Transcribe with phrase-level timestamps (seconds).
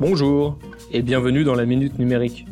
[0.00, 0.58] Bonjour
[0.90, 2.46] et bienvenue dans la Minute Numérique.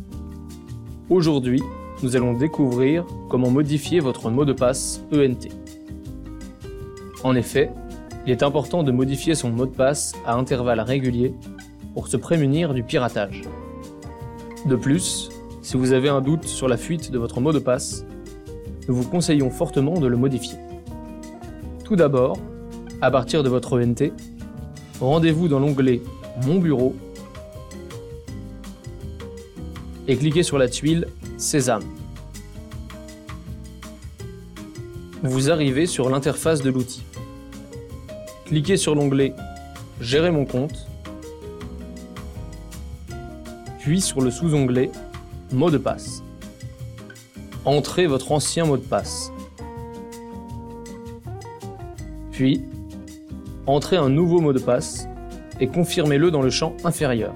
[1.08, 1.62] Aujourd'hui,
[2.02, 5.48] nous allons découvrir comment modifier votre mot de passe ENT.
[7.24, 7.70] En effet,
[8.26, 11.34] il est important de modifier son mot de passe à intervalles réguliers
[11.94, 13.42] pour se prémunir du piratage.
[14.66, 15.30] De plus,
[15.62, 18.04] si vous avez un doute sur la fuite de votre mot de passe,
[18.86, 20.58] nous vous conseillons fortement de le modifier.
[21.84, 22.38] Tout d'abord,
[23.00, 24.12] à partir de votre ENT,
[25.00, 26.02] rendez-vous dans l'onglet
[26.46, 26.94] Mon bureau
[30.10, 31.06] et cliquez sur la tuile
[31.38, 31.84] Sésame.
[35.22, 37.04] Vous arrivez sur l'interface de l'outil.
[38.44, 39.34] Cliquez sur l'onglet
[40.00, 40.88] Gérer mon compte,
[43.78, 44.90] puis sur le sous-onglet
[45.52, 46.24] Mot de passe.
[47.64, 49.30] Entrez votre ancien mot de passe.
[52.32, 52.62] Puis,
[53.66, 55.06] entrez un nouveau mot de passe
[55.60, 57.32] et confirmez-le dans le champ inférieur.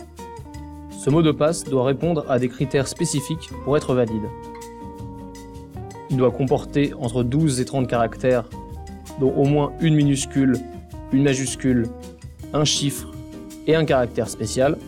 [1.05, 4.23] Ce mot de passe doit répondre à des critères spécifiques pour être valide.
[6.09, 8.49] Il doit comporter entre 12 et 30 caractères,
[9.21, 10.57] dont au moins une minuscule,
[11.13, 11.89] une majuscule,
[12.55, 13.13] un chiffre
[13.67, 14.79] et un caractère spécial.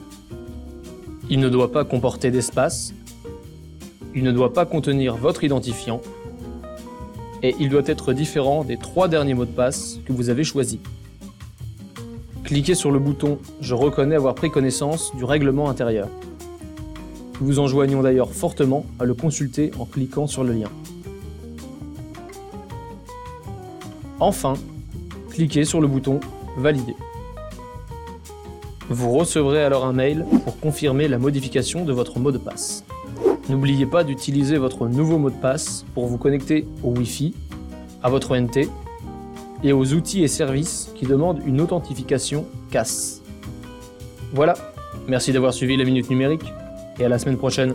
[1.29, 2.95] Il ne doit pas comporter d'espace.
[4.15, 6.01] Il ne doit pas contenir votre identifiant.
[7.43, 10.79] Et il doit être différent des trois derniers mots de passe que vous avez choisis.
[12.47, 16.09] Cliquez sur le bouton Je reconnais avoir pris connaissance du règlement intérieur.
[17.41, 20.71] Nous vous enjoignons d'ailleurs fortement à le consulter en cliquant sur le lien.
[24.21, 24.55] Enfin,
[25.31, 26.21] cliquez sur le bouton
[26.57, 26.95] Valider.
[28.91, 32.85] Vous recevrez alors un mail pour confirmer la modification de votre mot de passe.
[33.49, 37.35] N'oubliez pas d'utiliser votre nouveau mot de passe pour vous connecter au Wi-Fi,
[38.05, 38.69] à votre NT
[39.63, 43.23] et aux outils et services qui demandent une authentification CAS.
[44.33, 44.55] Voilà,
[45.07, 46.45] merci d'avoir suivi la Minute Numérique
[46.99, 47.75] et à la semaine prochaine.